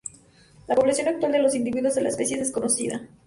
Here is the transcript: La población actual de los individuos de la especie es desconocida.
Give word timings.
La 0.67 0.73
población 0.73 1.09
actual 1.09 1.31
de 1.31 1.37
los 1.37 1.53
individuos 1.53 1.93
de 1.93 2.01
la 2.01 2.09
especie 2.09 2.33
es 2.37 2.47
desconocida. 2.47 3.07